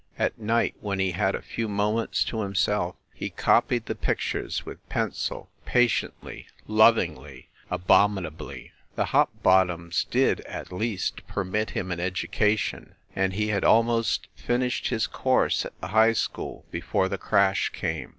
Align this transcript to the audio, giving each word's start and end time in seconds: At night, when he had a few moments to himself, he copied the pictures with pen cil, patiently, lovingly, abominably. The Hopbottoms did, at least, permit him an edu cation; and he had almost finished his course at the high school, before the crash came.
At 0.17 0.39
night, 0.39 0.73
when 0.79 0.97
he 0.97 1.11
had 1.11 1.35
a 1.35 1.43
few 1.43 1.67
moments 1.67 2.23
to 2.23 2.41
himself, 2.41 2.95
he 3.13 3.29
copied 3.29 3.85
the 3.85 3.93
pictures 3.93 4.65
with 4.65 4.83
pen 4.89 5.11
cil, 5.11 5.47
patiently, 5.63 6.47
lovingly, 6.65 7.49
abominably. 7.69 8.71
The 8.95 9.05
Hopbottoms 9.13 10.05
did, 10.09 10.39
at 10.47 10.71
least, 10.73 11.27
permit 11.27 11.69
him 11.77 11.91
an 11.91 11.99
edu 11.99 12.31
cation; 12.31 12.95
and 13.15 13.33
he 13.33 13.49
had 13.49 13.63
almost 13.63 14.27
finished 14.35 14.87
his 14.87 15.05
course 15.05 15.67
at 15.67 15.79
the 15.81 15.89
high 15.89 16.13
school, 16.13 16.65
before 16.71 17.07
the 17.07 17.19
crash 17.19 17.69
came. 17.69 18.09